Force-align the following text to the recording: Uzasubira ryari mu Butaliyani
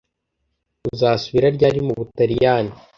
Uzasubira 0.93 1.47
ryari 1.55 1.79
mu 1.85 1.93
Butaliyani 1.99 2.73